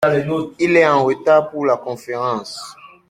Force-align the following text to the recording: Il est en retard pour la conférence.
Il 0.57 0.77
est 0.77 0.87
en 0.87 1.03
retard 1.03 1.51
pour 1.51 1.63
la 1.67 1.77
conférence. 1.77 2.59